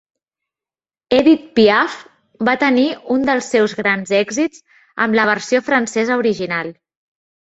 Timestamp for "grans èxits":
3.81-4.63